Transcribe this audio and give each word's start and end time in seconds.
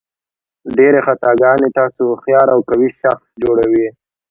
ډېرې 0.77 0.99
خطاګانې 1.07 1.67
تاسو 1.79 2.01
هوښیار 2.09 2.47
او 2.55 2.59
قوي 2.69 2.89
شخص 3.01 3.25
جوړوي. 3.43 3.87